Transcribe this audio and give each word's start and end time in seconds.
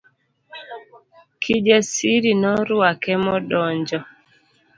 Kijasiri 1.41 2.31
norwake 2.41 3.13
modonjo. 3.25 3.99